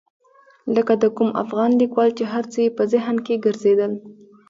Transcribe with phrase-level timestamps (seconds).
[0.75, 3.91] لکه د کوم افغان لیکوال چې هر څه یې په ذهن کې ګرځېدل.